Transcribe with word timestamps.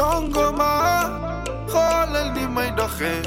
Jongo 0.00 0.50
ma 0.56 0.72
xoolal 1.68 2.28
ni 2.34 2.46
may 2.56 2.70
doxee 2.78 3.20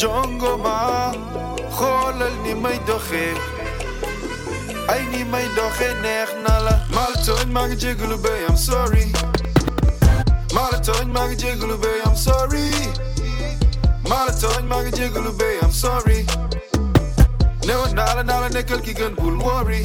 Jongo 0.00 0.52
ma 0.64 1.12
xoolal 1.78 2.34
ni 2.42 2.54
may 2.64 2.74
doxee 2.88 3.34
ay 4.92 5.02
ni 5.12 5.22
may 5.32 5.46
doxee 5.54 5.94
neex 6.02 6.28
na 6.42 6.54
la 6.66 6.74
maa 6.94 7.06
la 7.14 7.18
tooñ 7.26 7.46
maa 7.54 7.66
ngi 7.68 7.76
jégalu 7.82 8.16
bay 8.24 8.40
I'm 8.48 8.56
sorry. 8.66 9.06
Maa 10.54 10.68
la 10.72 10.78
tooñ 10.86 11.06
maa 11.14 11.26
ngi 11.28 11.36
jégalu 11.42 11.76
bay 11.82 11.98
I'm 12.04 12.16
sorry. 12.26 12.66
Maa 14.10 14.24
la 14.26 14.32
tooñ 14.42 14.62
maa 14.70 14.82
ngi 14.82 14.92
jégalu 14.98 15.30
bay 15.38 15.54
I'm 15.62 15.70
sorry. 15.84 16.20
Newoon 17.66 17.94
naa 17.94 18.12
la 18.16 18.22
naa 18.30 18.40
la 18.42 18.62
ki 18.86 18.92
gën 18.98 19.14
bul 19.22 19.36
worry 19.46 19.82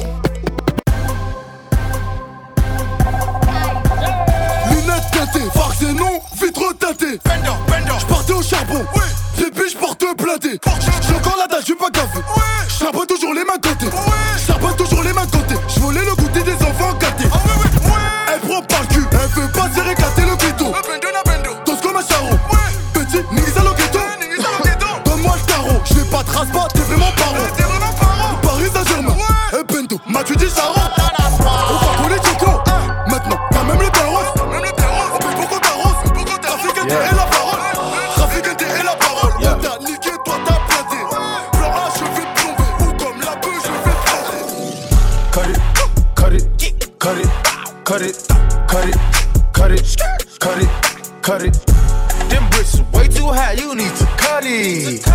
tâter. 5.14 5.44
Et 5.82 5.92
non, 5.92 6.20
vitre 6.40 6.72
tâtée. 6.78 7.20
Bender, 7.24 7.50
bender. 7.68 7.98
J'partais 8.00 8.32
au 8.32 8.42
charbon. 8.42 8.84
Oui. 8.96 9.02
Les 9.38 9.50
biches 9.50 9.76
portent 9.76 10.04
platé. 10.16 10.60
J'suis 11.02 11.14
encore 11.14 11.36
la 11.38 11.46
dalle, 11.46 11.60
j'suis 11.62 11.74
pas 11.74 11.90
gavé. 11.90 12.08
Oui. 12.36 12.42
J'trape 12.68 13.06
toujours 13.06 13.34
les 13.34 13.44
mains 13.44 13.58
côté. 13.62 13.86
Oui. 13.86 14.53
Trafic 38.34 38.48
intérêt 38.48 38.82
la 38.82 38.96
parole. 38.96 39.32
On 39.38 39.42
t'a 39.60 39.78
niqué, 39.80 40.10
toi 40.24 40.34
t'as 40.44 40.58
planté. 40.66 40.96
Plan 41.52 41.70
A, 41.70 41.88
je 41.94 42.04
vais 42.04 42.26
te 42.26 42.40
plomber. 42.40 42.70
Ou 42.80 42.84
comme 42.96 43.20
la 43.20 43.34
bœuf, 43.36 43.60
je 43.64 43.70
vais 43.84 43.96
te. 44.04 44.16
Cut 45.32 45.48
it, 45.50 45.60
cut 46.16 46.32
it, 46.32 46.44
cut 46.98 47.18
it, 47.20 47.30
cut 47.84 48.02
it, 48.02 48.16
cut 49.52 49.70
it, 49.70 49.96
cut 50.40 50.58
it, 50.60 50.68
cut 51.22 51.42
it. 51.44 51.54
Them 52.28 52.44
bricks 52.50 52.74
are 52.78 52.86
way 52.92 53.08
too 53.08 53.28
high, 53.28 53.54
you 53.54 53.74
need 53.74 53.94
to 53.96 54.06
cut 54.16 54.44
it. 54.44 55.06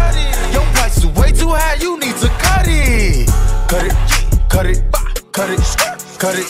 Your 0.54 0.66
price 0.74 0.98
is 0.98 1.06
way 1.08 1.32
too 1.32 1.50
high, 1.50 1.76
you 1.82 2.00
need 2.00 2.16
to. 2.18 2.30
Cut 2.40 2.68
it, 2.68 3.30
cut 3.68 3.86
it, 3.86 3.96
cut 4.50 4.66
it, 4.66 4.84
cut 5.34 5.50
it, 5.50 5.60
cut 6.20 6.36
it, 6.38 6.48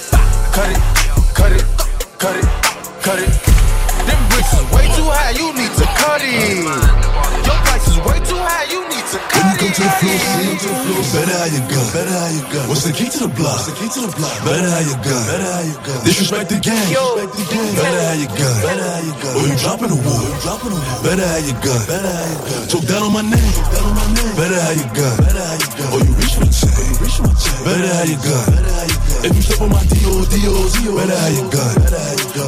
too 4.99 5.07
high, 5.07 5.31
you 5.31 5.47
need 5.55 5.73
to 5.79 5.85
cut 5.95 6.19
it. 6.19 6.59
Your 6.59 7.59
price 7.63 7.87
is 7.87 7.97
way 8.03 8.19
too 8.27 8.35
high, 8.35 8.67
you 8.67 8.83
need 8.91 9.05
to 9.15 9.17
cut 9.31 9.39
When 9.39 9.47
you 9.47 9.57
come 9.59 9.71
to 9.71 9.83
the 9.87 9.93
floor, 9.95 10.11
it. 10.11 10.27
come 10.27 10.59
to 10.59 10.67
the 10.67 10.79
floor. 10.83 11.01
Better 11.15 11.35
how 11.39 11.47
you 11.47 11.61
gun. 11.71 11.87
Better 11.95 12.15
how 12.19 12.29
you 12.35 12.43
gun. 12.51 12.65
What's 12.67 12.83
the 12.83 12.91
key 12.91 13.07
to 13.07 13.19
the 13.23 13.31
block? 13.31 13.55
What's 13.55 13.67
the 13.71 13.75
key 13.79 13.89
to 13.95 13.99
the 14.03 14.11
block? 14.11 14.35
Better 14.43 14.69
how 14.69 14.83
you 14.83 14.95
gun. 14.99 15.23
Better 15.31 15.49
how 15.55 15.63
you 15.63 15.77
gun. 15.87 15.99
Disrespect 16.03 16.47
the 16.51 16.59
game. 16.59 16.75
Disrespect 16.91 17.31
the 17.39 17.45
game. 17.47 17.73
Better 17.79 18.01
how 18.03 18.15
you 18.19 18.27
gun. 18.27 18.55
Better 18.59 18.87
how 18.91 19.01
you 19.07 19.13
gun. 19.23 19.33
Or 19.39 19.43
you 19.47 19.55
dropping 19.63 19.91
the 19.95 19.99
war. 20.03 20.19
Dropping 20.43 20.73
the 20.75 20.81
war. 20.83 20.99
Better 21.07 21.27
how 21.31 21.41
you 21.47 21.55
gun. 21.63 21.81
Better 21.87 22.11
how 22.11 22.27
you 22.27 22.39
gun. 22.43 22.63
Talk 22.67 22.83
down 22.91 23.01
on 23.07 23.11
my 23.15 23.23
name. 23.23 23.53
Talk 23.55 23.67
down 23.71 23.85
on 23.87 23.95
my 23.95 24.07
name. 24.19 24.33
Better 24.35 24.59
how 24.59 24.73
you 24.75 24.87
gun. 24.99 25.15
Better 25.23 25.43
how 25.47 25.55
you 25.63 25.69
gun. 25.79 25.89
Or 25.95 25.99
you 26.03 26.13
reach 26.19 26.35
for 26.35 26.43
the 26.43 26.51
chain. 26.51 26.91
Reach 26.99 27.15
for 27.15 27.27
the 27.31 27.37
chain. 27.39 27.59
Better 27.63 27.91
how 27.95 28.03
you 28.03 28.19
gun. 28.19 28.45
Better 28.51 28.73
how 28.75 28.83
you 28.83 28.99
gun. 28.99 29.19
If 29.23 29.31
you 29.31 29.43
step 29.47 29.63
on 29.63 29.69
my. 29.71 29.79
D.O. 29.89 30.11
D.O. 30.27 30.51
Better 30.51 30.59
how 30.59 30.68
you. 30.83 30.95
Better 30.95 31.17
how 31.17 31.27
you 31.27 31.49
gun. 31.51 31.75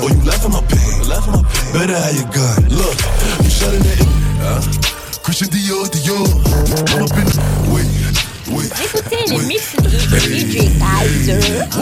Or 0.03 0.09
you 0.09 0.21
laugh 0.23 0.45
at 0.45 0.51
my 0.51 0.61
pain. 0.67 1.03
Laugh 1.07 1.27
at 1.27 1.33
my 1.35 1.43
pain. 1.43 1.73
Better 1.73 1.97
how 1.97 2.09
you 2.11 2.25
gun. 2.31 2.63
Look, 2.69 2.97
you 3.43 3.49
shutting 3.49 3.85
it. 3.85 3.99
Huh? 4.41 4.61
Christian 5.23 5.49
Dior, 5.49 5.87
Dior. 5.91 6.27
I'm 6.95 7.03
up 7.03 7.17
in 7.17 7.25
the. 7.25 7.31
Wait, 7.71 7.87
wait. 8.55 8.71
Écoutez 8.83 9.23
le 9.31 9.37
mix 9.47 9.75
DJ 9.75 10.55
Kaiser. 10.79 11.41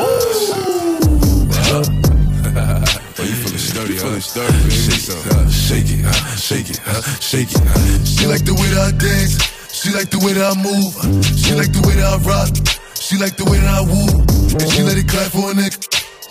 Oh, 3.22 3.24
you 3.24 3.36
feeling 3.36 3.58
sturdy, 3.59 3.94
you 3.94 4.00
feeling 4.00 4.22
sturdy, 4.22 4.58
baby. 4.64 4.80
Shake, 4.90 5.26
uh, 5.28 5.50
shake 5.50 5.90
it, 5.92 6.00
uh, 6.06 6.22
shake 6.40 6.72
it, 6.72 6.80
uh, 6.88 7.02
shake 7.20 7.52
it. 7.52 7.62
Uh. 7.62 8.04
She 8.06 8.26
like 8.26 8.46
the 8.46 8.54
way 8.54 8.70
that 8.74 8.88
I 8.88 8.92
dance. 8.98 9.38
She 9.74 9.92
like 9.92 10.09
the 10.09 10.20
way 10.20 10.32
that 10.34 10.46
I 10.46 10.56
move. 10.56 10.96
She 11.38 11.54
like 11.54 11.72
the 11.74 11.82
way 11.86 11.96
that 11.96 12.08
I 12.08 12.18
rock. 12.24 12.50
She 12.96 13.18
like 13.18 13.36
the 13.36 13.44
way 13.44 13.59
that 13.59 13.76
I 13.76 13.82
woo. 13.82 14.24
And 14.56 14.72
she 14.72 14.84
let 14.84 14.98
it 14.98 15.08
clap 15.08 15.32
for 15.32 15.52
a 15.52 15.54
nigga. 15.54 15.99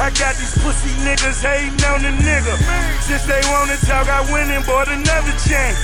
I 0.00 0.08
got 0.16 0.32
these 0.40 0.56
pussy 0.64 0.88
niggas 1.04 1.44
hating 1.44 1.76
on 1.84 2.00
the 2.00 2.08
nigga. 2.24 2.56
Since 3.04 3.28
they 3.28 3.40
wanna 3.52 3.76
talk, 3.84 4.08
I 4.08 4.24
went 4.32 4.48
and 4.48 4.64
bought 4.64 4.88
another 4.88 5.36
chain. 5.44 5.76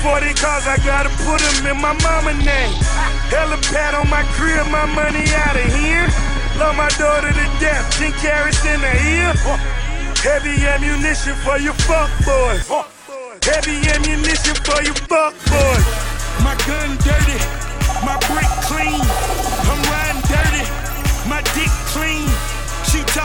40 0.00 0.32
cars, 0.40 0.64
I 0.64 0.80
gotta 0.88 1.12
put 1.28 1.36
them 1.36 1.76
in 1.76 1.76
my 1.76 1.92
mama 2.00 2.32
name. 2.32 2.72
Hella 3.28 3.60
on 4.00 4.08
my 4.08 4.24
crib, 4.40 4.64
my 4.72 4.88
money 4.96 5.28
out 5.44 5.52
of 5.52 5.68
here. 5.76 6.08
Love 6.56 6.80
my 6.80 6.88
daughter 6.96 7.28
to 7.28 7.46
death, 7.60 7.84
10 8.00 8.12
carats 8.24 8.64
in 8.64 8.80
the 8.80 8.94
ear. 9.04 9.36
Heavy 10.24 10.64
ammunition 10.64 11.36
for 11.44 11.58
your 11.60 11.76
fuck 11.84 12.08
boys. 12.24 12.64
Heavy 13.44 13.84
ammunition 13.92 14.56
for 14.64 14.80
your 14.80 14.96
fuck 15.12 15.36
boys. 15.44 15.84
My 16.40 16.56
gun 16.64 16.96
dirty, 17.04 17.36
my 18.00 18.16
brick 18.32 18.48
clean. 18.64 19.04
I'm 19.68 19.80
riding 19.92 20.24
dirty, 20.24 20.64
my 21.28 21.42
dick 21.52 21.72
clean. 21.92 22.37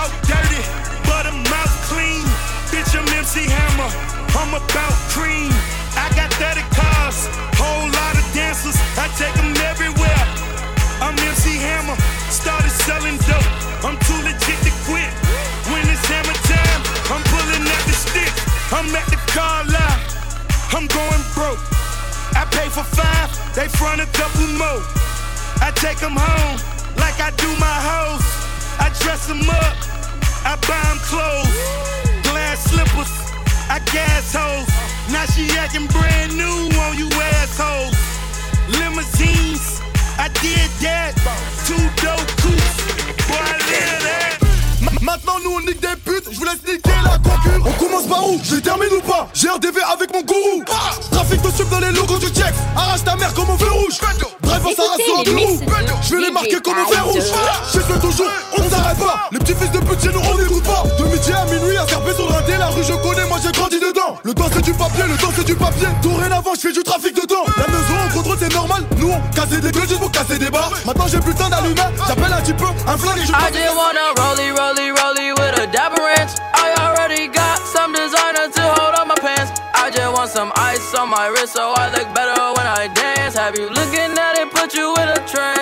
Talk 0.03 0.11
dirty, 0.27 0.59
but 1.07 1.23
her 1.23 1.39
mouth 1.47 1.75
clean. 1.87 2.27
Bitch, 2.75 2.91
I'm 2.91 3.07
MC 3.15 3.47
Hammer, 3.47 3.87
I'm 4.35 4.51
about 4.51 4.91
cream. 5.15 5.47
I 5.95 6.11
got 6.11 6.27
30 6.35 6.59
cars, 6.75 7.31
whole 7.55 7.87
lot 7.87 8.11
of 8.19 8.25
dancers. 8.35 8.75
I 8.99 9.07
take 9.15 9.31
them 9.39 9.55
everywhere. 9.63 10.25
I'm 10.99 11.15
MC 11.15 11.55
Hammer, 11.55 11.95
started 12.27 12.75
selling 12.83 13.15
dope. 13.31 13.47
I'm 13.79 13.95
too 14.03 14.19
legit 14.27 14.59
to 14.67 14.73
quit. 14.83 15.07
When 15.71 15.87
it's 15.87 16.03
hammer 16.11 16.35
time, 16.51 16.81
I'm 17.07 17.23
pulling 17.31 17.63
at 17.63 17.83
the 17.87 17.95
stick. 17.95 18.33
I'm 18.75 18.91
at 18.91 19.07
the 19.07 19.19
car 19.31 19.63
lot, 19.71 20.03
I'm 20.75 20.83
going 20.91 21.23
broke. 21.31 21.63
I 22.35 22.43
pay 22.51 22.67
for 22.67 22.83
five, 22.83 23.31
they 23.55 23.71
front 23.71 24.03
a 24.03 24.09
couple 24.11 24.51
more. 24.59 24.83
I 25.63 25.71
take 25.79 26.03
them 26.03 26.19
home 26.19 26.59
like 26.99 27.23
I 27.23 27.31
do 27.39 27.47
my 27.56 27.77
hoes. 27.88 28.44
I 28.79 28.89
dress 28.99 29.27
them 29.27 29.47
up, 29.47 29.93
I 30.53 30.55
buy 30.69 30.77
them 30.85 31.01
clothes. 31.01 32.29
Glass 32.29 32.69
slippers, 32.69 33.09
I 33.73 33.79
gas 33.89 34.35
hoes. 34.38 34.69
Now 35.11 35.25
she 35.25 35.50
acting 35.57 35.88
brand 35.88 36.38
new 36.38 36.69
on 36.77 36.94
you 36.95 37.09
assholes. 37.09 37.97
Limousines, 38.77 39.81
I 40.21 40.29
did 40.45 40.69
that. 40.85 41.17
Two 41.65 41.81
où 48.21 48.39
Je 48.44 48.56
les 48.56 48.62
termine 48.62 48.89
ou 48.98 49.01
pas. 49.01 49.27
J'ai 49.33 49.50
RDV 49.50 49.80
avec 49.94 50.13
mon 50.13 50.21
gourou. 50.21 50.63
Trafic 51.12 51.42
de 51.42 51.51
sub 51.51 51.69
dans 51.69 51.80
les 51.80 51.92
logos 51.92 52.18
du 52.18 52.27
Jex 52.27 52.54
Arrache 52.75 53.04
ta 53.04 53.15
mère 53.15 53.33
comme 53.33 53.50
au 53.50 53.57
feu 53.57 53.71
rouge. 53.71 54.00
Drive 54.42 54.65
en 54.65 54.75
Sarah 54.75 54.98
sur 54.98 55.19
un 55.19 56.01
Je 56.01 56.15
vais 56.15 56.21
les 56.21 56.31
marquer 56.31 56.60
comme 56.63 56.77
au 56.77 56.92
fer 56.92 57.06
rouge. 57.06 57.15
Kaiser. 57.15 57.33
Je 57.74 57.80
fais 57.80 58.00
toujours, 58.00 58.27
on 58.57 58.63
ne 58.63 58.69
s'arrête 58.69 58.98
pas. 58.98 59.30
Les 59.31 59.39
petits 59.39 59.56
fils 59.56 59.71
de 59.71 59.80
pute 59.80 60.01
chez 60.01 60.10
nous 60.10 60.19
on 60.19 60.38
n'écoute 60.38 60.63
pas. 60.63 60.83
De 60.98 61.04
midi 61.06 61.31
à 61.31 61.45
minuit 61.45 61.77
à 61.77 61.86
carper 61.86 62.13
sur 62.13 62.30
l'indé 62.30 62.57
La 62.57 62.68
rue 62.68 62.83
je 62.83 62.94
connais, 62.94 63.27
moi 63.27 63.38
j'ai 63.44 63.51
grandi 63.51 63.80
dedans. 63.80 64.18
Le 64.24 64.33
temps 64.33 64.50
c'est 64.51 64.62
du 64.62 64.74
papier, 64.74 65.04
le 65.07 65.18
temps 65.18 65.31
c'est 65.36 65.45
du 65.45 65.56
papier. 65.56 65.88
Dorénavant 66.01 66.54
je 66.56 66.59
fais 66.59 66.74
du 66.74 66.83
trafic 66.83 67.16
dedans 67.16 67.44
La 67.57 67.68
maison 67.68 67.95
en 68.06 68.13
contrôle 68.13 68.38
c'est 68.39 68.54
normal. 68.54 68.83
Nous 68.98 69.12
on 69.12 69.36
cassait 69.36 69.62
des 69.62 69.71
gueules 69.71 69.88
juste 69.88 70.00
pour 70.00 70.12
casser 70.12 70.38
des 70.38 70.50
barres. 70.50 70.71
Maintenant 70.86 71.07
j'ai 71.07 71.19
plus 71.19 71.31
le 71.31 71.38
temps 71.38 71.50
d'allumer. 71.50 71.81
J'appelle 72.07 72.33
un 72.33 72.42
petit 72.42 72.54
peu 72.54 72.66
un 72.88 72.98
flingue 72.98 73.18
et 73.18 73.25
je 73.25 73.31
some 80.33 80.51
ice 80.56 80.95
on 80.95 81.09
my 81.12 81.27
wrist 81.27 81.53
so 81.53 81.74
I 81.75 81.91
look 81.91 82.12
better 82.15 82.41
when 82.57 82.65
I 82.65 82.88
dance. 82.88 83.35
Have 83.38 83.56
you 83.56 83.69
looking 83.69 84.18
at 84.18 84.35
it, 84.39 84.50
put 84.50 84.74
you 84.74 84.91
in 84.95 85.07
a 85.09 85.27
trance? 85.27 85.52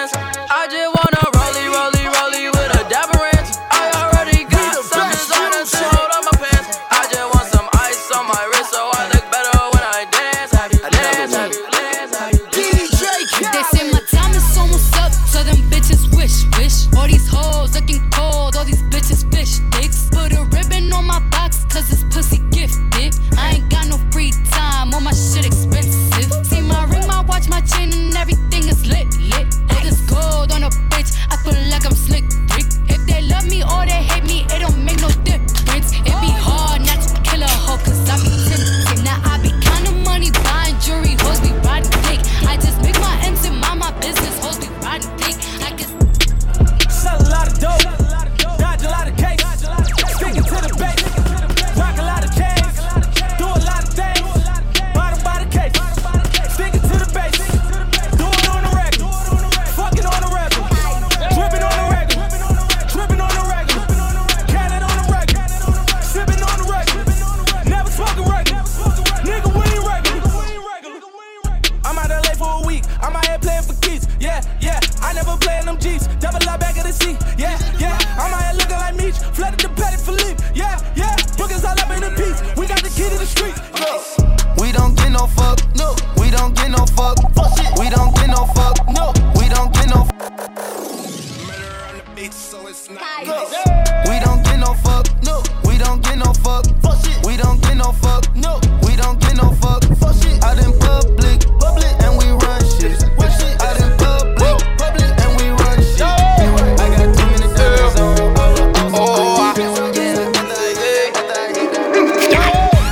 We 93.19 94.19
don't 94.19 94.41
get 94.43 94.57
no 94.59 94.73
fuck, 94.73 95.05
no. 95.23 95.43
We 95.65 95.77
don't 95.77 96.01
get 96.01 96.17
no 96.17 96.33
fuck, 96.33 96.65
fuck 96.81 96.97
shit. 97.03 97.23
We 97.25 97.35
don't 97.35 97.61
get 97.61 97.75
no 97.75 97.91
fuck, 97.91 98.33
no. 98.35 98.59
We 98.83 98.95
don't 98.95 99.19
get 99.19 99.35
no 99.35 99.51
fuck, 99.51 99.83
fuck 99.99 100.15
shit. 100.15 100.41
Out 100.43 100.57
in 100.57 100.71
public, 100.79 101.45
public, 101.59 101.93
and 102.01 102.17
we 102.17 102.31
run 102.31 102.61
shit. 102.79 102.97
Fuck 103.19 103.31
shit. 103.37 103.61
Out 103.61 103.79
in 103.81 103.91
public, 103.97 104.57
public, 104.79 105.11
and 105.23 105.31
we 105.37 105.49
run 105.49 105.79
shit. 105.83 106.01
I 106.01 106.87
got 106.87 107.13
too 107.13 107.25
many 107.31 107.47
diamonds 107.53 107.99
on. 107.99 108.21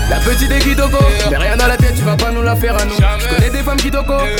La 0.10 0.20
petite 0.20 0.50
mais 1.30 1.38
rien 1.38 1.60
à 1.60 1.68
la 1.68 1.78
tête, 1.78 1.96
tu 1.96 2.04
vas 2.04 2.18
pas 2.18 2.32
nous 2.32 2.44
la 2.44 2.56
faire 2.56 2.76
à 2.76 2.86
nous. 2.86 2.99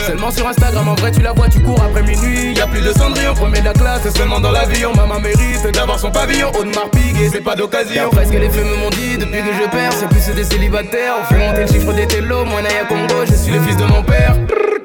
Seulement 0.10 0.32
sur 0.32 0.48
Instagram, 0.48 0.88
en 0.88 0.96
vrai 0.96 1.12
tu 1.12 1.22
la 1.22 1.34
vois, 1.34 1.48
tu 1.50 1.60
cours 1.60 1.80
après 1.84 2.02
minuit. 2.02 2.54
Y 2.56 2.62
a 2.62 2.66
plus 2.66 2.82
de 2.82 2.92
cendrillon, 2.94 3.36
premier 3.36 3.60
de 3.60 3.66
la 3.66 3.74
classe, 3.74 4.02
c'est 4.02 4.18
seulement 4.18 4.40
dans 4.40 4.50
l'avion. 4.50 4.92
Maman 4.96 5.20
mérite 5.20 5.68
d'avoir 5.72 6.00
son 6.00 6.10
pavillon, 6.10 6.52
Audemars 6.60 6.90
Piguet, 6.90 7.30
c'est 7.32 7.44
pas 7.44 7.56
d'occasion. 7.56 8.08
Après 8.08 8.26
ce 8.26 8.32
que 8.32 8.38
les 8.38 8.50
femmes 8.50 8.74
m'ont 8.82 8.90
dit, 8.90 9.20
depuis 9.20 9.40
que 9.44 9.54
je 9.54 9.70
perds, 9.70 9.94
c'est 9.94 10.08
plus 10.08 10.34
des 10.34 10.44
célibataires. 10.44 11.14
On 11.22 11.26
fait 11.26 11.38
monter 11.38 11.62
le 11.62 11.68
chiffre 11.68 11.94
des 11.94 12.08
télos, 12.08 12.44
moi 12.46 12.64
Naya 12.64 12.86
Congo, 12.86 13.24
je 13.30 13.36
suis 13.36 13.52
le 13.52 13.62
fils 13.62 13.78
de 13.78 13.84
mon 13.84 14.02
père. 14.02 14.36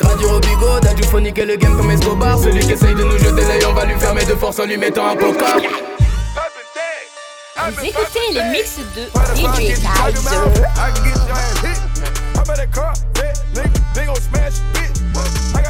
Radio 0.03 0.29
Robigo, 0.29 0.81
Dadju 0.83 1.05
Phonique 1.05 1.39
et 1.39 1.47
le 1.47 1.57
game 1.57 1.75
comme 1.75 1.91
Escobar. 1.91 2.39
Celui 2.39 2.61
qui 2.61 2.73
essaye 2.73 2.95
de 2.95 3.05
nous 3.05 3.17
jeter 3.17 3.47
l'œil, 3.49 3.65
on 3.67 3.73
va 3.73 3.87
lui 3.87 3.99
fermer 3.99 4.27
de 4.27 4.35
force 4.35 4.59
en 4.59 4.67
lui 4.67 4.77
mettant 4.77 5.09
un 5.09 5.17
coca. 5.17 5.57
Vous 7.67 7.83
écoutez 7.83 8.21
les 8.31 8.45
mix 8.51 8.77
de 8.95 9.05
DJ 9.35 9.47
Kaiser. 9.57 9.89
I 15.17 15.64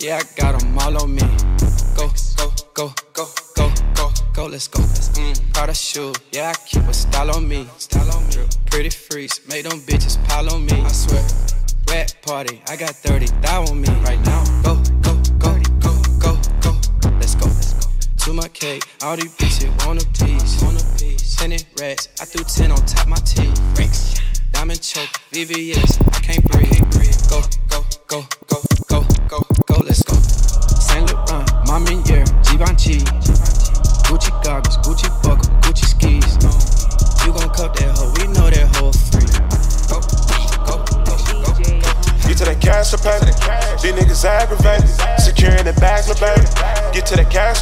yeah, 0.00 0.20
I 0.20 0.40
got 0.40 0.62
'em 0.62 0.78
all 0.78 1.02
on 1.02 1.14
me. 1.14 1.22
Go, 1.96 2.08
go, 2.36 2.52
go, 2.74 2.92
go, 3.12 3.26
go, 3.56 3.72
go, 3.94 4.10
go, 4.32 4.46
let's 4.46 4.68
go. 4.68 4.80
Mm, 4.80 5.52
Prada 5.52 5.74
shoe, 5.74 6.12
yeah, 6.32 6.50
I 6.50 6.54
keep 6.66 6.82
a 6.82 6.94
style 6.94 7.34
on 7.34 7.48
me. 7.48 7.66
Style 7.78 8.10
on 8.16 8.26
me. 8.28 8.46
Pretty 8.66 8.90
freaks, 8.90 9.40
make 9.48 9.64
them 9.68 9.80
bitches 9.80 10.16
pile 10.28 10.48
on 10.54 10.64
me. 10.64 10.80
I 10.82 10.88
swear. 10.92 11.24
Red 11.90 12.14
party, 12.22 12.62
I 12.68 12.76
got 12.76 12.90
30 12.90 13.26
thou 13.40 13.64
on 13.64 13.80
me 13.80 13.88
right 14.04 14.20
now. 14.24 14.44
Go, 14.62 14.74
go, 15.02 15.14
go, 15.38 15.52
go, 15.80 15.92
go, 16.20 16.32
go, 16.60 17.08
let's 17.18 17.34
go. 17.34 17.46
Let's 17.46 17.72
go. 17.74 17.90
To 18.26 18.32
my 18.32 18.48
cake, 18.48 18.84
all 19.02 19.16
these 19.16 19.34
bitches 19.36 19.70
want 19.86 20.02
a 20.02 20.06
piece. 20.24 20.62
Want 20.62 20.80
a 20.80 20.98
piece. 20.98 21.34
Ten 21.36 21.52
it 21.52 21.64
racks, 21.80 22.08
I 22.20 22.24
threw 22.24 22.44
ten 22.44 22.70
on 22.70 22.78
top 22.86 23.08
my 23.08 23.16
teeth. 23.16 23.58
Diamond 24.52 24.82
choke, 24.82 25.10
VVS, 25.32 26.00
I 26.14 26.20
can't 26.20 26.44
breathe. 26.50 26.84
Go, 27.30 27.42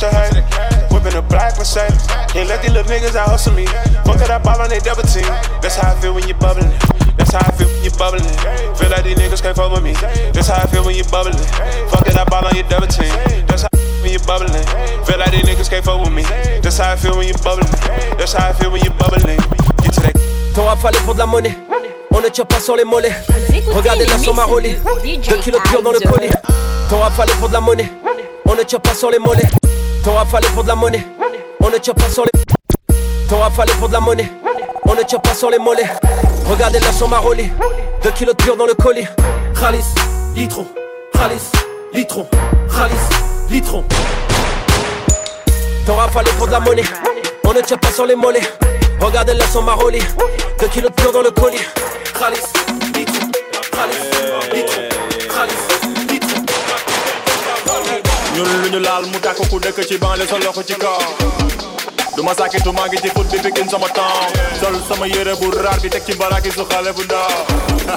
to 0.01 0.07
the 0.07 0.11
cash 0.11 0.31
to 0.31 0.41
hate. 0.41 0.93
Whipping 0.93 1.15
a 1.15 1.23
black 1.23 1.57
Mercedes. 1.59 2.07
Can't 2.29 2.49
let 2.49 2.63
these 2.63 2.73
little 2.73 2.91
niggas 2.91 3.17
out 3.17 3.29
hustle 3.29 3.55
me. 3.55 3.67
Fuck 4.05 4.21
it, 4.21 4.31
I 4.31 4.39
ball 4.39 4.61
on 4.61 4.69
they 4.69 4.81
double 4.81 5.03
team. 5.03 5.27
That's 5.61 5.77
how 5.77 5.93
I 5.93 6.01
feel 6.01 6.15
when 6.15 6.27
you 6.29 6.35
bubbling. 6.35 6.71
That's 7.17 7.33
how 7.33 7.41
I 7.41 7.51
feel 7.53 7.69
when 7.69 7.83
you 7.85 7.91
bubbling. 7.97 8.25
Feel 8.77 8.91
like 8.91 9.05
these 9.05 9.17
niggas 9.17 9.43
can't 9.43 9.57
fuck 9.57 9.73
with 9.73 9.83
me. 9.83 9.93
That's 10.33 10.49
how 10.49 10.63
I 10.63 10.67
feel 10.67 10.85
when 10.85 10.97
you 10.97 11.05
bubbling. 11.05 11.39
Fuck 11.91 12.07
it, 12.07 12.17
I 12.17 12.25
ball 12.25 12.47
on 12.47 12.55
your 12.55 12.69
double 12.69 12.87
team. 12.87 13.13
That's 13.47 13.63
how 13.63 13.69
I 13.73 13.77
feel 13.77 14.03
when 14.03 14.13
you 14.13 14.21
bubbling. 14.27 14.53
Feel 15.05 15.19
like 15.19 15.33
these 15.33 15.45
niggas 15.45 15.71
can't 15.71 15.85
fuck 15.85 16.01
with 16.01 16.13
me. 16.13 16.23
That's 16.61 16.79
how 16.79 16.93
I 16.93 16.97
feel 16.97 17.17
when 17.17 17.29
you 17.29 17.37
bubbling. 17.45 17.69
That's 18.19 18.33
how 18.33 18.49
I 18.49 18.53
feel 18.53 18.71
when 18.71 18.83
you 18.85 18.91
bubbling. 19.01 19.25
Get 19.83 19.93
to 19.95 20.01
that. 20.03 20.15
T'en 20.55 20.65
rafalé 20.65 20.99
pour 21.05 21.15
de 21.15 21.21
la 21.21 21.27
monnaie. 21.27 21.57
On 22.13 22.21
ne 22.21 22.29
tire 22.29 22.47
pas 22.47 22.61
sur 22.61 22.77
les 22.77 22.85
mollets. 22.85 23.13
Regardez 23.73 24.07
la 24.07 24.19
somme 24.19 24.39
à 24.39 24.45
rouler. 24.45 24.79
Deux 25.29 25.37
kilos 25.39 25.63
de 25.63 25.69
pur 25.69 25.83
dans 25.83 25.93
le 25.93 26.01
colis. 26.01 26.31
T'en 26.89 26.99
rafalé 27.01 27.33
pour 27.39 27.49
de 27.49 27.53
la 27.53 27.61
monnaie. 27.61 27.91
On 28.49 28.55
ne 28.55 28.63
tire 28.63 28.81
pas 28.81 28.95
sur 28.95 29.11
les 29.11 29.19
mollets. 29.19 29.49
T'en 30.05 30.15
rafalé 30.15 30.47
pour 30.55 30.63
de 30.63 30.69
la 30.69 30.75
monnaie. 30.75 31.07
On 31.61 31.69
ne 31.69 31.79
tire 31.79 31.95
pas 31.95 32.09
sur 32.09 32.25
les. 32.25 32.31
T'en 33.29 33.39
rafalé 33.39 33.73
pour 33.79 33.89
de 33.89 33.93
la 33.93 34.01
monnaie. 34.01 34.31
On 34.85 34.95
ne 34.95 35.03
tire 35.03 35.21
pas 35.21 35.35
sur 35.35 35.51
les 35.51 35.59
mollets. 35.59 35.89
Regardez 36.49 36.79
la 36.81 36.93
somme 36.93 37.13
à 37.13 37.19
rouler. 37.19 37.51
Deux 38.03 38.11
kilos 38.13 38.37
de 38.37 38.43
pur 38.43 38.57
dans 38.57 38.67
le 38.67 38.75
colis. 38.75 39.07
Khalis, 39.59 39.95
litron. 40.37 40.67
Khalis, 41.13 41.51
litron. 41.93 42.27
Khalis, 42.69 43.51
litron. 43.51 43.85
T'en 45.87 45.97
rafalé 45.97 46.31
pour 46.39 46.47
de 46.47 46.53
la 46.53 46.61
monnaie. 46.61 46.85
On 47.45 47.53
ne 47.53 47.61
tire 47.61 47.79
pas 47.79 47.91
sur 47.91 48.07
les 48.07 48.15
mollets. 48.15 48.49
Regardez 49.01 49.35
la 49.35 49.47
somme 49.47 49.69
à 49.69 49.75
rouler. 49.75 50.03
Deux 50.61 50.69
kilos 50.69 50.91
de 50.91 51.03
pur 51.03 51.13
dans 51.13 51.23
le 51.23 51.31
colis. 51.31 51.59
Khalis, 52.19 52.39
litron. 52.95 53.29
Khalis, 53.73 54.55
litron. 54.55 54.86
Ñun 58.37 58.49
lu 58.63 58.69
ñu 58.73 58.81
laal 58.87 59.05
mu 59.13 59.19
tàkk 59.25 59.41
ku 59.51 59.57
dëkk 59.65 59.79
ci 59.89 59.97
banlieue 60.03 60.29
sa 60.29 60.37
loxo 60.45 60.63
ci 60.69 60.75
kaw. 60.83 60.99
Du 62.17 62.23
ma 62.23 62.33
sàkkitu 62.39 62.71
maa 62.73 62.87
ngi 62.89 62.99
ci 63.03 63.09
foot 63.15 63.27
bi 63.33 63.39
pikin 63.45 63.69
sama 63.69 63.89
temps. 63.97 64.33
Sol 64.61 64.75
sama 64.89 65.07
yére 65.07 65.33
bu 65.41 65.47
raar 65.65 65.79
bi 65.83 65.89
teg 65.89 66.03
ci 66.07 66.13
baraki 66.21 66.51
su 66.57 66.65
xale 66.71 66.91
bu 66.97 67.03
ndaw. 67.05 67.33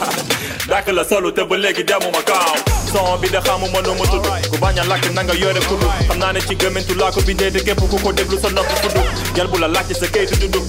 Dàkk 0.72 0.88
la 0.98 1.04
solu 1.10 1.32
te 1.34 1.44
ba 1.50 1.56
léegi 1.58 1.84
demuma 1.90 2.22
kaaw 2.30 2.56
son 2.92 3.20
bi 3.22 3.28
de 3.34 3.40
xamuma 3.46 3.80
nu 3.82 3.92
mu 4.00 4.06
tudd. 4.12 4.28
Ku 4.52 4.56
bañ 4.64 4.80
a 4.80 4.84
lakk 4.92 5.06
na 5.16 5.22
nga 5.24 5.34
yore 5.42 5.60
kudd 5.70 5.84
xam 6.08 6.18
naa 6.20 6.32
ne 6.34 6.40
ci 6.48 6.56
gëmmentu 6.56 6.94
laa 6.96 7.12
ko 7.12 7.20
bindee 7.28 7.52
te 7.52 7.60
képp 7.68 7.80
ku 7.92 7.98
ko 8.04 8.12
déglu 8.14 8.38
sa 8.40 8.50
nopp 8.50 8.70
fudd. 8.82 8.98
Jël 9.36 9.48
bu 9.52 9.58
la 9.60 9.68
laaj 9.68 9.92
sa 10.02 10.08
kayitu 10.08 10.36
dundu. 10.42 10.60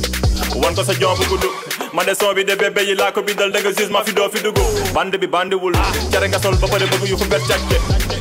Wan 0.62 0.74
ko 0.74 0.82
sa 0.82 0.92
jomb 1.00 1.18
gudd 1.30 1.69
man 1.94 2.06
de 2.06 2.14
son 2.14 2.34
bi 2.34 2.44
de 2.44 2.54
bébé 2.54 2.82
yi 2.88 2.94
laa 2.94 3.10
ko 3.12 3.22
bindal 3.22 3.50
da 3.52 3.60
nga 3.60 3.70
gis 3.78 3.88
ma 3.90 4.02
fi 4.04 4.12
doo 4.12 4.28
fi 4.32 4.40
dugg 4.44 4.58
band 4.94 5.14
bi 5.22 5.26
bandiwul 5.26 5.74
cere 6.12 6.26
nga 6.28 6.38
sol 6.42 6.54
ba 6.62 6.66
pare 6.72 6.86
bëgg 6.92 7.08
yu 7.10 7.16
fu 7.18 7.24
mbet 7.24 7.42
càcce 7.48 7.78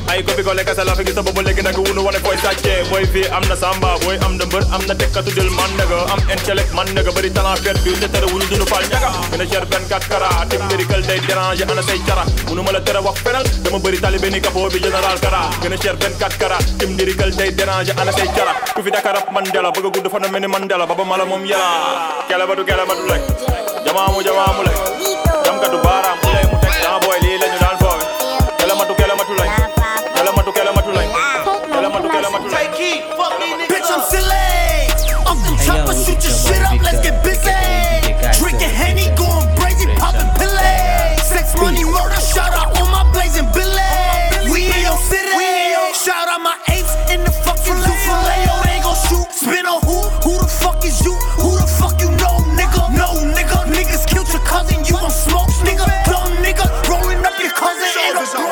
ay 0.10 0.24
ko 0.26 0.34
bi 0.38 0.44
ko 0.44 0.54
lekka 0.58 0.74
sa 0.78 0.84
la 0.84 0.96
fi 0.98 1.04
gis 1.06 1.14
sa 1.18 1.22
boobu 1.22 1.42
léegi 1.48 1.62
nag 1.62 1.78
wunu 1.78 2.02
wane 2.06 2.18
fooy 2.26 2.38
sàcce. 2.44 2.74
Booy 2.90 3.06
fii 3.14 3.28
am 3.38 3.44
na 3.50 3.56
samba 3.56 3.90
booy 4.04 4.18
am 4.26 4.34
na 4.40 4.46
mbër 4.50 4.64
am 4.76 4.82
na 4.90 4.94
tekkatu 5.02 5.32
dil 5.38 5.50
man 5.58 5.70
nega 5.78 6.00
am 6.14 6.20
intellect 6.36 6.74
man 6.74 6.88
nega 6.98 7.12
bëri 7.18 7.30
talent 7.38 7.60
fet 7.66 7.78
bi 7.84 7.94
te 8.02 8.08
tere 8.14 8.26
wuñu 8.32 8.48
dunu 8.50 8.66
fal 8.72 8.84
ñaga 8.90 9.12
gën 9.32 9.42
a 9.44 9.46
cher 9.52 9.64
24 9.70 10.10
kara 10.12 10.30
tim 10.50 10.62
miracle 10.70 11.06
day 11.10 11.20
déranger 11.28 11.70
ana 11.72 11.82
say 11.90 12.00
cara. 12.08 12.24
Munu 12.50 12.64
ma 12.64 12.72
la 12.72 12.82
tere 12.82 13.00
wax 13.06 13.22
fenal 13.22 13.46
dama 13.64 13.78
bëri 13.86 14.00
talibé 14.02 14.30
ni 14.32 14.42
capot 14.42 14.70
bi 14.74 14.80
général 14.82 15.20
kara. 15.22 15.42
Gën 15.62 15.74
a 15.74 15.78
cher 15.78 15.96
24 15.96 16.38
kara 16.42 16.58
tim 16.80 16.96
miracle 16.98 17.32
day 17.38 17.52
déranger 17.52 17.96
ana 18.02 18.12
say 18.12 18.28
cara. 18.36 18.54
Ku 18.74 18.82
fi 18.82 18.90
dakarab 18.90 19.30
Mandela 19.32 19.70
bëgg 19.72 19.86
a 19.86 19.90
gudd 19.94 20.10
fan 20.12 20.26
mel 20.32 20.42
ni 20.42 20.48
Mandela 20.48 20.88
baba 20.88 21.04
mala 21.06 21.26
moom 21.26 21.46
yàlla. 21.46 22.26
Kele 22.28 22.46
batu 22.50 22.64
kele 22.66 22.84
batu 22.90 23.06
lek 23.14 23.24
jamaamu 23.86 24.24
jamaamu 24.24 24.64
lek 24.64 24.78
jamkatu 25.46 25.78
baaraam 25.86 26.18
mu 26.24 26.30
lay 26.34 26.46
mu 26.52 26.58
teg 26.64 26.74
sama 26.84 27.00
boy 27.06 27.20
lii 27.24 27.38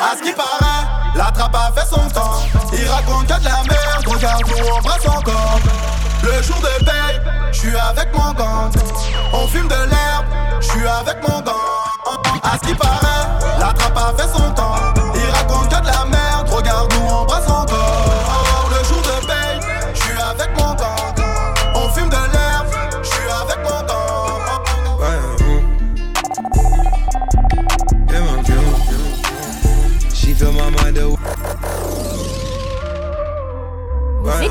À 0.09 0.15
ce 0.15 0.21
qui 0.23 0.31
paraît, 0.31 0.87
la 1.15 1.25
trappe 1.31 1.53
a 1.53 1.69
fait 1.77 1.85
son 1.85 2.09
temps. 2.09 2.39
Il 2.71 2.87
raconte 2.87 3.27
que 3.27 3.39
de 3.39 3.43
la 3.43 3.61
merde, 3.69 4.07
regarde 4.07 4.43
où 4.43 4.77
on 4.77 4.81
brasse 4.81 5.05
encore. 5.05 5.59
Le 6.23 6.41
jour 6.41 6.55
de 6.61 6.85
paye, 6.85 7.19
je 7.51 7.59
suis 7.59 7.75
avec 7.75 8.15
mon 8.15 8.31
gang. 8.31 8.71
On 9.33 9.47
fume 9.47 9.67
de 9.67 9.75
l'herbe, 9.75 10.25
je 10.61 10.65
suis 10.65 10.87
avec 10.87 11.17
mon 11.27 11.41
gang. 11.41 11.55
À 12.41 12.53
ce 12.53 12.69
qui 12.69 12.75
paraît, 12.75 13.27
la 13.59 13.73
trappe 13.73 13.97
a 13.97 14.13
fait 14.17 14.29
son 14.29 14.49
temps. 14.51 14.96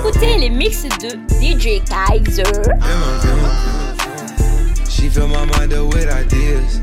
Écoutez 0.09 0.39
les 0.39 0.51
mix 0.51 0.83
de 0.83 1.19
DJ 1.41 1.83
Kaiser. 1.85 2.45
She 4.89 5.09
fill 5.09 5.29
my 5.29 5.45
mind 5.47 5.73
up 5.73 5.93
with 5.95 6.09
ideas. 6.09 6.81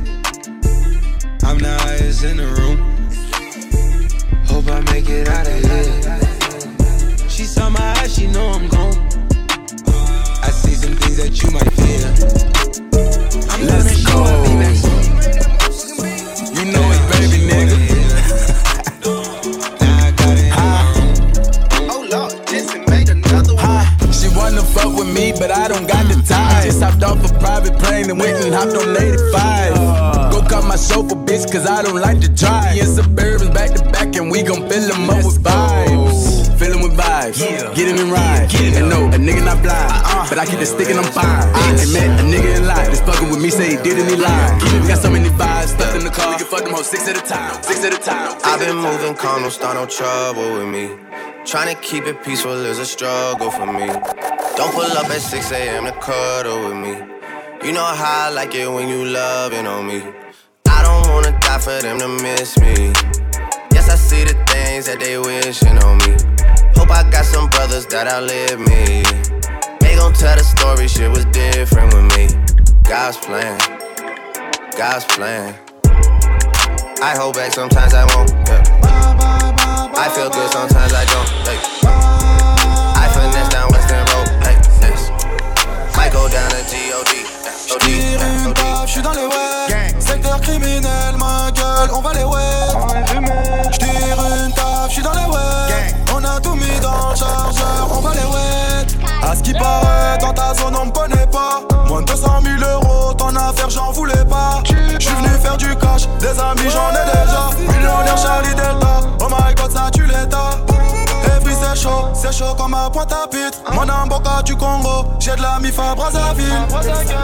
I'm 1.43 1.57
the 1.57 1.75
highest 1.79 2.23
in 2.23 2.37
the 2.37 2.47
room. 2.47 2.79
Hope 4.45 4.69
I 4.69 4.79
make 4.91 5.09
it 5.09 5.29
out 5.29 5.47
of 5.47 5.53
here. 5.53 7.29
She 7.29 7.43
saw 7.43 7.69
my 7.69 7.95
eyes, 8.01 8.13
she 8.13 8.27
know 8.27 8.49
I'm 8.49 8.67
gone. 8.67 8.97
I 10.41 10.49
see 10.49 10.75
some 10.75 10.95
things 10.95 11.17
that 11.17 11.41
you 11.41 11.51
might 11.51 11.71
fear. 11.73 12.42
I 31.73 31.81
don't 31.81 31.99
like 31.99 32.21
to 32.21 32.29
drive. 32.29 32.77
In 32.77 32.85
Suburbans 32.85 33.51
back 33.51 33.71
to 33.73 33.83
back, 33.89 34.15
and 34.15 34.29
we 34.29 34.43
gon' 34.43 34.69
fill 34.69 34.87
them 34.87 35.09
up 35.09 35.25
with 35.25 35.41
vibes. 35.41 36.59
Fill 36.59 36.77
with 36.83 36.95
vibes, 36.95 37.41
get 37.73 37.89
in 37.89 37.97
and 37.97 38.11
ride. 38.11 38.53
And 38.77 38.89
no, 38.89 39.07
a 39.07 39.17
nigga 39.17 39.43
not 39.43 39.57
blind, 39.63 39.89
uh-uh. 39.89 40.29
but 40.29 40.37
I 40.37 40.45
keep 40.45 40.59
the 40.59 40.67
stick 40.67 40.89
and 40.89 40.99
I'm 40.99 41.11
fine. 41.11 41.25
I 41.25 41.73
ain't 41.73 41.91
met 41.91 42.19
a 42.19 42.23
nigga 42.23 42.57
in 42.57 42.67
life 42.67 42.87
that's 42.87 43.01
fucking 43.01 43.29
with 43.31 43.41
me, 43.41 43.49
say 43.49 43.71
he 43.71 43.77
did 43.81 43.97
and 43.97 44.07
he 44.07 44.15
lied. 44.15 44.61
We 44.61 44.87
got 44.87 44.99
so 44.99 45.09
many 45.09 45.29
vibes 45.29 45.73
stuck 45.73 45.95
in 45.95 46.03
the 46.05 46.11
car, 46.11 46.29
we 46.29 46.37
can 46.37 46.45
fuck 46.45 46.63
them 46.63 46.73
hoes 46.73 46.87
six 46.87 47.07
at 47.07 47.17
a 47.17 47.25
time, 47.25 47.61
six 47.63 47.83
at 47.83 47.91
a 47.91 47.97
time. 47.97 48.37
I've 48.43 48.59
been 48.59 48.77
moving 48.77 49.15
calm, 49.15 49.41
don't 49.41 49.51
start 49.51 49.75
no 49.75 49.87
trouble 49.87 50.53
with 50.53 50.69
me. 50.69 50.93
Trying 51.43 51.75
to 51.75 51.81
keep 51.81 52.05
it 52.05 52.23
peaceful 52.23 52.53
is 52.53 52.77
a 52.77 52.85
struggle 52.85 53.49
for 53.49 53.65
me. 53.65 53.87
Don't 54.55 54.73
pull 54.73 54.83
up 54.83 55.09
at 55.09 55.21
6 55.21 55.51
a.m. 55.51 55.85
to 55.85 55.91
cuddle 55.93 56.69
with 56.69 56.77
me. 56.77 56.93
You 57.65 57.73
know 57.73 57.83
how 57.83 58.27
I 58.27 58.29
like 58.29 58.53
it 58.53 58.67
when 58.71 58.87
you 58.87 59.05
loving 59.05 59.65
on 59.65 59.87
me. 59.87 60.22
Wanna 61.13 61.37
die 61.41 61.59
for 61.59 61.79
them 61.79 61.99
to 61.99 62.07
miss 62.07 62.57
me. 62.57 62.89
Yes, 63.69 63.87
I 63.87 63.95
see 63.95 64.23
the 64.23 64.33
things 64.49 64.87
that 64.87 64.97
they 64.99 65.19
wishing 65.19 65.77
on 65.85 66.01
me. 66.01 66.17
Hope 66.73 66.89
I 66.89 67.05
got 67.11 67.23
some 67.23 67.49
brothers 67.53 67.85
that 67.93 68.07
outlive 68.09 68.57
me. 68.57 69.05
They 69.77 69.93
gon' 69.95 70.13
tell 70.13 70.35
the 70.35 70.41
story, 70.43 70.87
shit 70.87 71.11
was 71.11 71.25
different 71.25 71.93
with 71.93 72.09
me. 72.17 72.33
God's 72.89 73.17
plan, 73.17 73.61
God's 74.75 75.05
plan. 75.05 75.53
I 76.97 77.13
hold 77.15 77.35
back, 77.35 77.53
sometimes 77.53 77.93
I 77.93 78.09
won't. 78.15 78.33
Yeah. 78.49 78.65
I 79.93 80.09
feel 80.17 80.33
good, 80.33 80.49
sometimes 80.49 80.93
I 80.97 81.05
don't. 81.05 81.29
Like, 81.45 81.61
I 82.97 83.05
finesse 83.13 83.53
down 83.53 83.69
Weston 83.69 84.01
Road. 84.09 84.33
Like, 84.41 84.57
yes. 84.81 85.13
Might 85.95 86.11
go 86.11 86.27
down 86.27 86.49
to 86.49 86.63
G.O.D. 86.65 86.82
J'tire 87.79 88.19
une 88.21 88.53
baffe, 88.53 88.87
j'suis 88.87 89.01
dans 89.01 89.11
les 89.11 89.25
ouais. 89.25 89.95
Secteur 89.99 90.39
criminel, 90.41 91.15
ma 91.17 91.51
gueule, 91.51 91.89
on 91.93 92.01
va 92.01 92.13
les 92.13 92.23
ouais. 92.23 92.67
J'tire 93.71 94.17
une 94.45 94.51
taf, 94.53 94.89
j'suis 94.89 95.03
dans 95.03 95.11
les 95.11 95.25
ouais. 95.25 95.95
On 96.13 96.23
a 96.23 96.39
tout 96.39 96.55
mis 96.55 96.79
dans 96.81 97.09
le 97.11 97.15
chargeur, 97.15 97.87
on 97.91 97.99
va 97.99 98.11
les 98.11 98.19
ouais. 98.19 99.29
À 99.29 99.35
ce 99.35 99.41
qui 99.41 99.53
paraît, 99.53 100.17
dans 100.19 100.33
ta 100.33 100.53
zone, 100.53 100.75
on 100.75 100.85
me 100.85 100.91
connaît 100.91 101.27
pas. 101.27 101.61
Moins 101.87 102.01
de 102.01 102.07
200 102.07 102.41
000 102.59 102.71
euros, 102.71 103.13
ton 103.13 103.35
affaire, 103.35 103.69
j'en 103.69 103.91
voulais 103.91 104.25
pas. 104.29 104.61
J'suis 104.99 105.13
venu 105.15 105.29
faire 105.41 105.57
du 105.57 105.75
cash, 105.77 106.07
des 106.19 106.39
amis, 106.39 106.69
j'en 106.69 106.91
ai 106.91 107.05
déjà. 107.05 107.49
Millionnaire 107.73 108.17
Charlie 108.17 108.55
Delta, 108.55 109.01
oh 109.21 109.27
my 109.29 109.53
god, 109.55 109.71
ça 109.71 109.89
tue 109.91 110.05
l'état. 110.05 110.51
Chaud, 111.83 112.07
c'est 112.13 112.31
chaud 112.31 112.55
comme 112.57 112.71
ma 112.71 112.89
pointe 112.89 113.11
à 113.11 113.27
pitre. 113.27 113.59
Mon 113.73 113.81
amboka 113.81 114.41
du 114.43 114.55
Congo, 114.55 115.03
j'ai 115.19 115.35
de 115.35 115.41
la 115.41 115.59
mif 115.59 115.77
à 115.77 115.93
Brazzaville. 115.93 116.47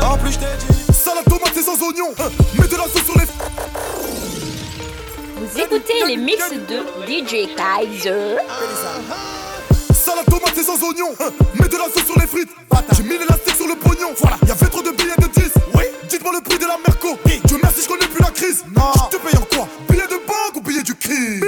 En 0.04 0.18
plus, 0.18 0.34
j't'ai 0.34 0.48
dit. 0.60 0.94
Salade 0.94 1.24
tomate 1.30 1.56
et 1.56 1.62
sans 1.62 1.82
oignon, 1.82 2.10
hein, 2.20 2.30
mets 2.60 2.68
de 2.68 2.76
la 2.76 2.84
sauce 2.84 3.06
sur 3.06 3.18
les. 3.18 3.26
Vous 5.38 5.60
écoutez 5.62 6.06
les 6.08 6.18
mix 6.18 6.44
de 6.52 6.84
DJ 7.08 7.56
Kaiser. 7.56 8.36
Salade 9.94 10.26
tomate 10.26 10.58
et 10.58 10.64
sans 10.64 10.84
oignon, 10.90 11.14
hein, 11.22 11.30
mets 11.58 11.70
de 11.70 11.78
la 11.78 11.86
sauce 11.86 12.06
sur 12.06 12.20
les 12.20 12.28
frites. 12.28 12.50
J'ai 12.98 13.04
mis 13.04 13.18
l'élastique 13.18 13.56
sur 13.56 13.68
le 13.68 13.76
pognon. 13.76 14.10
Voilà, 14.20 14.36
y'avait 14.46 14.68
trop 14.68 14.82
de 14.82 14.92
billets 14.92 15.16
de 15.22 15.28
10. 15.40 15.54
Oui, 15.76 15.84
dites-moi 16.10 16.34
le 16.34 16.42
prix 16.42 16.60
de 16.60 16.66
la 16.66 16.76
Merco. 16.86 17.18
Dieu 17.46 17.58
merci, 17.64 17.84
je 17.84 17.88
connais 17.88 18.08
plus 18.08 18.22
la 18.22 18.32
crise. 18.32 18.66
Non, 18.76 18.92
je 18.94 19.18
te 19.18 19.22
paye 19.24 19.38
en 19.38 19.56
quoi? 19.56 19.68
Billet 19.88 20.08
de 20.08 20.20
banque 20.28 20.58
ou 20.58 20.62
billet 20.62 20.84
du 20.84 20.96
crime? 20.96 21.46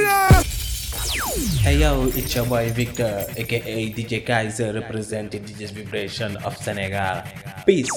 Hey 1.01 1.79
yo, 1.79 2.05
it's 2.13 2.35
your 2.35 2.45
boy 2.45 2.69
Victor, 2.71 3.25
aka 3.35 3.89
DJ 3.89 4.23
Kaiser, 4.23 4.71
representing 4.71 5.43
DJ's 5.43 5.71
Vibration 5.71 6.37
of 6.45 6.55
Senegal. 6.57 7.23
Peace. 7.65 7.89